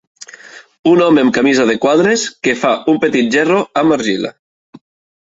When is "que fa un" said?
2.49-3.01